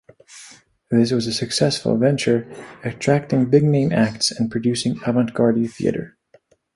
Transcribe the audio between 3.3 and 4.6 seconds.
big-name acts and